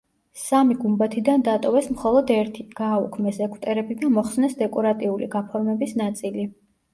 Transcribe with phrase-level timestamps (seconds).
[0.43, 6.49] სამი გუმბათიდან დატოვეს მხოლოდ ერთი, გააუქმეს ეგვტერები და მოხსნეს დეკორატიული გაფორმების ნაწილი.